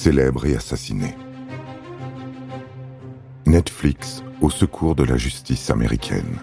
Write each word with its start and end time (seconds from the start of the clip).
célèbre 0.00 0.46
et 0.46 0.56
assassiné. 0.56 1.14
Netflix 3.44 4.24
au 4.40 4.48
secours 4.48 4.94
de 4.94 5.04
la 5.04 5.18
justice 5.18 5.68
américaine. 5.68 6.38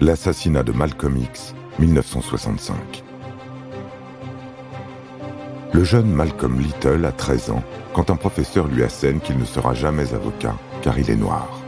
L'assassinat 0.00 0.62
de 0.62 0.72
Malcolm 0.72 1.18
X, 1.18 1.54
1965. 1.78 3.04
Le 5.74 5.84
jeune 5.84 6.10
Malcolm 6.10 6.58
Little 6.60 7.04
a 7.04 7.12
13 7.12 7.50
ans 7.50 7.62
quand 7.92 8.08
un 8.08 8.16
professeur 8.16 8.66
lui 8.68 8.82
assène 8.82 9.20
qu'il 9.20 9.36
ne 9.36 9.44
sera 9.44 9.74
jamais 9.74 10.14
avocat 10.14 10.56
car 10.80 10.98
il 10.98 11.10
est 11.10 11.16
noir. 11.16 11.60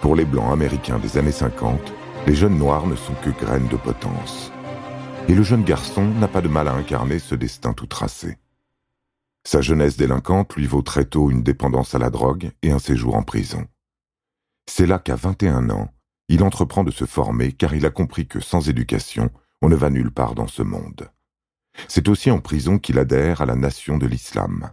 Pour 0.00 0.16
les 0.16 0.24
Blancs 0.24 0.50
américains 0.50 0.98
des 0.98 1.18
années 1.18 1.30
50, 1.30 1.92
les 2.26 2.34
jeunes 2.34 2.56
noirs 2.56 2.86
ne 2.86 2.96
sont 2.96 3.14
que 3.22 3.44
graines 3.44 3.68
de 3.68 3.76
potence. 3.76 4.50
Et 5.28 5.34
le 5.34 5.42
jeune 5.42 5.64
garçon 5.64 6.06
n'a 6.06 6.28
pas 6.28 6.40
de 6.40 6.48
mal 6.48 6.68
à 6.68 6.72
incarner 6.72 7.18
ce 7.18 7.34
destin 7.34 7.74
tout 7.74 7.86
tracé. 7.86 8.38
Sa 9.46 9.60
jeunesse 9.60 9.96
délinquante 9.96 10.56
lui 10.56 10.66
vaut 10.66 10.82
très 10.82 11.04
tôt 11.04 11.30
une 11.30 11.44
dépendance 11.44 11.94
à 11.94 12.00
la 12.00 12.10
drogue 12.10 12.50
et 12.62 12.72
un 12.72 12.80
séjour 12.80 13.14
en 13.14 13.22
prison. 13.22 13.64
C'est 14.68 14.88
là 14.88 14.98
qu'à 14.98 15.14
21 15.14 15.70
ans, 15.70 15.94
il 16.28 16.42
entreprend 16.42 16.82
de 16.82 16.90
se 16.90 17.04
former 17.04 17.52
car 17.52 17.72
il 17.72 17.86
a 17.86 17.90
compris 17.90 18.26
que 18.26 18.40
sans 18.40 18.68
éducation, 18.68 19.30
on 19.62 19.68
ne 19.68 19.76
va 19.76 19.88
nulle 19.88 20.10
part 20.10 20.34
dans 20.34 20.48
ce 20.48 20.64
monde. 20.64 21.12
C'est 21.86 22.08
aussi 22.08 22.28
en 22.32 22.40
prison 22.40 22.80
qu'il 22.80 22.98
adhère 22.98 23.40
à 23.40 23.46
la 23.46 23.54
nation 23.54 23.98
de 23.98 24.06
l'islam. 24.08 24.72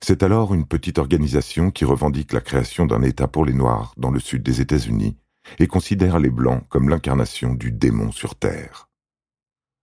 C'est 0.00 0.22
alors 0.22 0.54
une 0.54 0.66
petite 0.66 0.96
organisation 0.96 1.70
qui 1.70 1.84
revendique 1.84 2.32
la 2.32 2.40
création 2.40 2.86
d'un 2.86 3.02
État 3.02 3.28
pour 3.28 3.44
les 3.44 3.52
Noirs 3.52 3.92
dans 3.98 4.10
le 4.10 4.20
sud 4.20 4.42
des 4.42 4.62
États-Unis 4.62 5.18
et 5.58 5.66
considère 5.66 6.18
les 6.18 6.30
Blancs 6.30 6.64
comme 6.70 6.88
l'incarnation 6.88 7.52
du 7.52 7.70
démon 7.70 8.10
sur 8.10 8.36
Terre. 8.36 8.88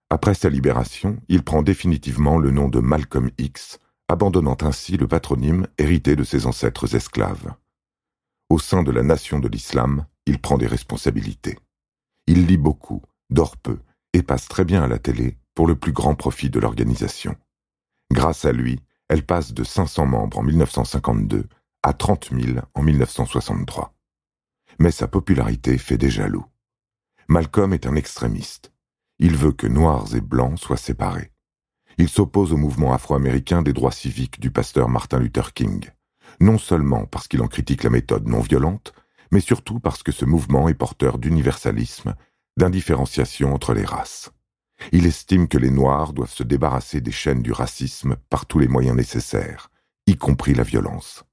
Après 0.09 0.33
sa 0.33 0.49
libération, 0.49 1.21
il 1.27 1.43
prend 1.43 1.61
définitivement 1.61 2.39
le 2.39 2.49
nom 2.49 2.69
de 2.69 2.79
Malcolm 2.79 3.29
X 3.37 3.77
abandonnant 4.09 4.57
ainsi 4.61 4.97
le 4.97 5.07
patronyme 5.07 5.67
hérité 5.77 6.15
de 6.15 6.23
ses 6.23 6.47
ancêtres 6.47 6.95
esclaves. 6.95 7.53
Au 8.49 8.57
sein 8.57 8.81
de 8.81 8.91
la 8.91 9.03
nation 9.03 9.39
de 9.39 9.47
l'islam, 9.47 10.07
il 10.25 10.39
prend 10.39 10.57
des 10.57 10.65
responsabilités. 10.65 11.59
Il 12.25 12.47
lit 12.47 12.57
beaucoup, 12.57 13.03
dort 13.29 13.55
peu 13.55 13.77
et 14.13 14.23
passe 14.23 14.47
très 14.47 14.65
bien 14.65 14.81
à 14.83 14.87
la 14.87 14.97
télé 14.97 15.37
pour 15.53 15.67
le 15.67 15.75
plus 15.75 15.91
grand 15.91 16.15
profit 16.15 16.49
de 16.49 16.59
l'organisation. 16.59 17.35
Grâce 18.11 18.45
à 18.45 18.51
lui, 18.51 18.81
elle 19.09 19.23
passe 19.23 19.53
de 19.53 19.63
500 19.63 20.07
membres 20.07 20.39
en 20.39 20.43
1952 20.43 21.47
à 21.83 21.93
30 21.93 22.31
000 22.31 22.59
en 22.73 22.81
1963. 22.81 23.93
Mais 24.79 24.91
sa 24.91 25.07
popularité 25.07 25.77
fait 25.77 25.99
des 25.99 26.09
jaloux. 26.09 26.45
Malcolm 27.27 27.73
est 27.73 27.85
un 27.85 27.95
extrémiste. 27.95 28.71
Il 29.19 29.35
veut 29.35 29.51
que 29.51 29.67
noirs 29.67 30.15
et 30.15 30.21
blancs 30.21 30.57
soient 30.57 30.77
séparés 30.77 31.31
il 31.99 32.07
s'oppose 32.07 32.53
au 32.53 32.57
mouvement 32.57 32.93
afro-américain 32.93 33.61
des 33.61 33.73
droits 33.73 33.91
civiques 33.91 34.39
du 34.39 34.51
pasteur 34.51 34.87
Martin 34.87 35.19
Luther 35.19 35.53
King, 35.53 35.89
non 36.39 36.57
seulement 36.57 37.05
parce 37.05 37.27
qu'il 37.27 37.41
en 37.41 37.47
critique 37.47 37.83
la 37.83 37.89
méthode 37.89 38.25
non 38.25 38.39
violente, 38.39 38.93
mais 39.31 39.41
surtout 39.41 39.81
parce 39.81 40.01
que 40.01 40.13
ce 40.13 40.23
mouvement 40.23 40.69
est 40.69 40.73
porteur 40.73 41.19
d'universalisme, 41.19 42.15
d'indifférenciation 42.55 43.53
entre 43.53 43.73
les 43.73 43.83
races. 43.83 44.31
Il 44.93 45.05
estime 45.05 45.49
que 45.49 45.57
les 45.57 45.71
Noirs 45.71 46.13
doivent 46.13 46.31
se 46.31 46.43
débarrasser 46.43 47.01
des 47.01 47.11
chaînes 47.11 47.43
du 47.43 47.51
racisme 47.51 48.15
par 48.29 48.45
tous 48.45 48.59
les 48.59 48.69
moyens 48.69 48.95
nécessaires, 48.95 49.69
y 50.07 50.15
compris 50.15 50.53
la 50.53 50.63
violence. 50.63 51.25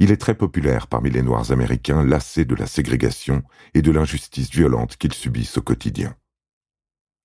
Il 0.00 0.10
est 0.10 0.20
très 0.20 0.34
populaire 0.34 0.88
parmi 0.88 1.10
les 1.10 1.22
Noirs 1.22 1.52
américains 1.52 2.02
lassés 2.02 2.44
de 2.44 2.56
la 2.56 2.66
ségrégation 2.66 3.44
et 3.74 3.82
de 3.82 3.92
l'injustice 3.92 4.50
violente 4.50 4.96
qu'ils 4.96 5.14
subissent 5.14 5.58
au 5.58 5.62
quotidien. 5.62 6.16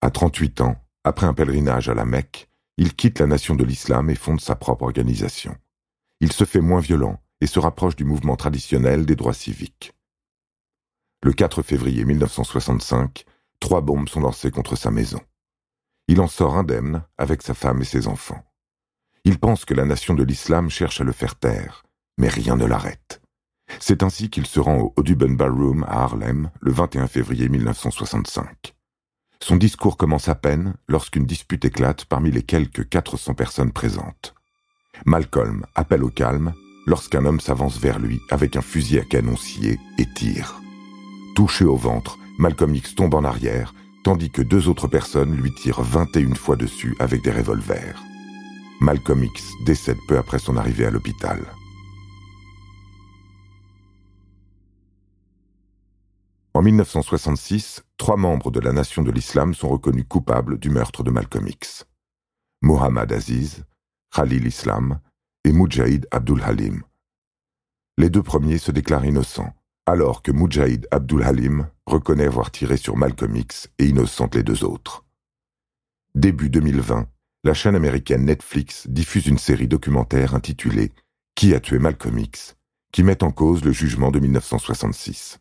À 0.02 0.12
38 0.12 0.62
ans, 0.62 0.87
après 1.08 1.26
un 1.26 1.34
pèlerinage 1.34 1.90
à 1.90 1.94
la 1.94 2.06
Mecque, 2.06 2.50
il 2.78 2.96
quitte 2.96 3.20
la 3.20 3.28
nation 3.28 3.56
de 3.56 3.64
l'islam 3.64 4.10
et 4.10 4.16
fonde 4.16 4.42
sa 4.42 4.56
propre 4.56 4.84
organisation. 4.84 5.56
Il 6.20 6.32
se 6.32 6.44
fait 6.44 6.62
moins 6.62 6.80
violent 6.80 7.20
et 7.42 7.48
se 7.48 7.60
rapproche 7.60 7.96
du 7.96 8.04
mouvement 8.04 8.36
traditionnel 8.36 9.06
des 9.06 9.16
droits 9.16 9.34
civiques. 9.34 9.94
Le 11.24 11.34
4 11.34 11.64
février 11.64 12.06
1965, 12.06 13.26
trois 13.60 13.82
bombes 13.82 14.10
sont 14.10 14.22
lancées 14.22 14.52
contre 14.52 14.76
sa 14.76 14.92
maison. 14.92 15.22
Il 16.08 16.22
en 16.22 16.28
sort 16.28 16.56
indemne 16.56 17.04
avec 17.18 17.42
sa 17.42 17.54
femme 17.54 17.82
et 17.82 17.86
ses 17.86 18.08
enfants. 18.08 18.44
Il 19.24 19.40
pense 19.40 19.66
que 19.66 19.74
la 19.74 19.86
nation 19.86 20.14
de 20.14 20.24
l'islam 20.24 20.70
cherche 20.70 21.02
à 21.02 21.04
le 21.04 21.12
faire 21.12 21.36
taire, 21.36 21.84
mais 22.18 22.30
rien 22.30 22.56
ne 22.56 22.66
l'arrête. 22.66 23.22
C'est 23.80 24.04
ainsi 24.04 24.30
qu'il 24.30 24.46
se 24.46 24.60
rend 24.60 24.78
au 24.78 24.94
Audubon 24.96 25.32
Ballroom 25.32 25.84
à 25.84 26.04
Harlem 26.04 26.50
le 26.62 26.72
21 26.72 27.08
février 27.08 27.50
1965. 27.50 28.77
Son 29.40 29.56
discours 29.56 29.98
commence 29.98 30.30
à 30.30 30.36
peine 30.36 30.74
lorsqu'une 30.88 31.26
dispute 31.26 31.64
éclate 31.66 32.06
parmi 32.06 32.32
les 32.32 32.44
quelques 32.44 32.90
400 32.90 33.34
personnes 33.34 33.72
présentes. 33.72 34.34
Malcolm 35.06 35.66
appelle 35.76 36.04
au 36.04 36.10
calme 36.10 36.54
lorsqu'un 36.86 37.26
homme 37.26 37.40
s'avance 37.40 37.78
vers 37.78 38.00
lui 38.00 38.20
avec 38.30 38.56
un 38.56 38.62
fusil 38.62 39.00
à 39.00 39.04
canon 39.04 39.36
scié 39.36 39.80
et 39.98 40.06
tire. 40.16 40.60
Touché 41.36 41.66
au 41.66 41.76
ventre, 41.76 42.18
Malcolm 42.40 42.74
X 42.76 42.96
tombe 42.96 43.14
en 43.14 43.24
arrière, 43.24 43.74
tandis 44.04 44.32
que 44.32 44.42
deux 44.42 44.68
autres 44.68 44.88
personnes 44.88 45.36
lui 45.36 45.54
tirent 45.54 45.82
21 45.82 46.36
fois 46.36 46.56
dessus 46.56 46.96
avec 47.00 47.22
des 47.22 47.32
revolvers. 47.32 48.02
Malcolm 48.80 49.24
X 49.24 49.52
décède 49.66 49.98
peu 50.08 50.18
après 50.18 50.40
son 50.40 50.58
arrivée 50.58 50.86
à 50.86 50.92
l'hôpital. 50.92 51.40
En 56.58 56.64
1966, 56.64 57.84
trois 57.98 58.18
membres 58.18 58.50
de 58.50 58.60
la 58.60 58.74
Nation 58.74 59.04
de 59.04 59.12
l'Islam 59.12 59.54
sont 59.54 59.70
reconnus 59.70 60.06
coupables 60.10 60.58
du 60.58 60.72
meurtre 60.72 61.04
de 61.04 61.12
Malcolm 61.12 61.48
X. 61.48 61.86
Mohammad 62.64 63.12
Aziz, 63.14 63.64
Khalil 64.12 64.48
Islam 64.48 65.00
et 65.44 65.52
Mujahid 65.52 66.08
Abdul 66.10 66.42
Halim. 66.42 66.82
Les 68.00 68.10
deux 68.10 68.24
premiers 68.24 68.58
se 68.58 68.72
déclarent 68.72 69.06
innocents, 69.06 69.54
alors 69.86 70.24
que 70.24 70.32
Mujahid 70.32 70.88
Abdul 70.90 71.22
Halim 71.22 71.70
reconnaît 71.86 72.26
avoir 72.26 72.50
tiré 72.50 72.76
sur 72.78 72.98
Malcolm 72.98 73.36
X 73.36 73.70
et 73.78 73.86
innocente 73.86 74.34
les 74.34 74.42
deux 74.42 74.64
autres. 74.64 75.06
Début 76.16 76.50
2020, 76.50 77.08
la 77.44 77.54
chaîne 77.54 77.76
américaine 77.76 78.26
Netflix 78.26 78.88
diffuse 78.90 79.28
une 79.28 79.38
série 79.38 79.68
documentaire 79.68 80.34
intitulée 80.34 80.92
Qui 81.36 81.54
a 81.54 81.60
tué 81.60 81.78
Malcolm 81.78 82.18
X? 82.18 82.56
qui 82.92 83.04
met 83.04 83.24
en 83.24 83.30
cause 83.30 83.64
le 83.64 83.74
jugement 83.74 84.10
de 84.10 84.20
1966 84.20 85.40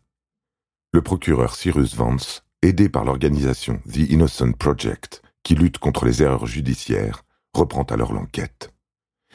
le 0.93 1.01
procureur 1.01 1.55
Cyrus 1.55 1.95
Vance, 1.95 2.43
aidé 2.61 2.89
par 2.89 3.03
l'organisation 3.03 3.81
The 3.91 4.09
Innocent 4.09 4.53
Project, 4.53 5.21
qui 5.43 5.55
lutte 5.55 5.77
contre 5.79 6.05
les 6.05 6.23
erreurs 6.23 6.47
judiciaires, 6.47 7.23
reprend 7.53 7.83
alors 7.83 8.13
l'enquête. 8.13 8.73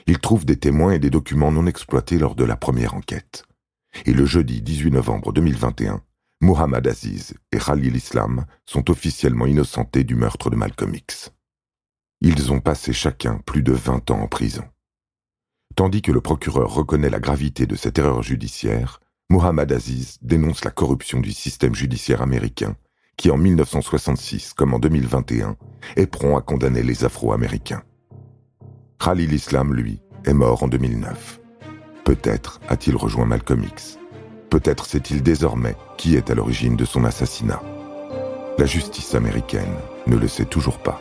Il 0.06 0.18
trouve 0.18 0.44
des 0.44 0.58
témoins 0.58 0.92
et 0.92 0.98
des 0.98 1.10
documents 1.10 1.52
non 1.52 1.66
exploités 1.66 2.18
lors 2.18 2.34
de 2.34 2.44
la 2.44 2.56
première 2.56 2.94
enquête. 2.94 3.44
Et 4.06 4.12
le 4.12 4.24
jeudi 4.24 4.62
18 4.62 4.90
novembre 4.92 5.32
2021, 5.32 6.02
Muhammad 6.40 6.86
Aziz 6.86 7.34
et 7.52 7.58
Khalil 7.58 7.94
Islam 7.94 8.46
sont 8.66 8.90
officiellement 8.90 9.46
innocentés 9.46 10.04
du 10.04 10.16
meurtre 10.16 10.50
de 10.50 10.56
Malcolm 10.56 10.94
X. 10.94 11.32
Ils 12.22 12.50
ont 12.50 12.60
passé 12.60 12.92
chacun 12.92 13.38
plus 13.46 13.62
de 13.62 13.72
20 13.72 14.10
ans 14.10 14.20
en 14.20 14.28
prison. 14.28 14.64
Tandis 15.76 16.02
que 16.02 16.12
le 16.12 16.20
procureur 16.20 16.74
reconnaît 16.74 17.10
la 17.10 17.20
gravité 17.20 17.66
de 17.66 17.76
cette 17.76 17.98
erreur 17.98 18.22
judiciaire, 18.22 19.00
Mohammad 19.32 19.72
Aziz 19.72 20.18
dénonce 20.20 20.62
la 20.62 20.70
corruption 20.70 21.18
du 21.18 21.32
système 21.32 21.74
judiciaire 21.74 22.20
américain, 22.20 22.76
qui 23.16 23.30
en 23.30 23.38
1966 23.38 24.52
comme 24.52 24.74
en 24.74 24.78
2021 24.78 25.56
est 25.96 26.06
prompt 26.06 26.36
à 26.36 26.42
condamner 26.42 26.82
les 26.82 27.06
Afro-Américains. 27.06 27.82
Khalil 29.02 29.32
Islam, 29.32 29.72
lui, 29.72 30.02
est 30.26 30.34
mort 30.34 30.62
en 30.62 30.68
2009. 30.68 31.40
Peut-être 32.04 32.60
a-t-il 32.68 32.94
rejoint 32.94 33.24
Malcolm 33.24 33.64
X. 33.64 33.98
Peut-être 34.50 34.84
sait-il 34.84 35.22
désormais 35.22 35.76
qui 35.96 36.14
est 36.14 36.28
à 36.28 36.34
l'origine 36.34 36.76
de 36.76 36.84
son 36.84 37.04
assassinat. 37.04 37.62
La 38.58 38.66
justice 38.66 39.14
américaine 39.14 39.76
ne 40.06 40.16
le 40.16 40.28
sait 40.28 40.44
toujours 40.44 40.82
pas. 40.82 41.00